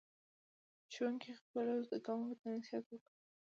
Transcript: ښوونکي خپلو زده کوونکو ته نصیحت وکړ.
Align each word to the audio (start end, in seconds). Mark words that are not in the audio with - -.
ښوونکي 0.93 1.31
خپلو 1.41 1.73
زده 1.85 1.97
کوونکو 2.05 2.35
ته 2.39 2.45
نصیحت 2.55 2.85
وکړ. 2.89 3.09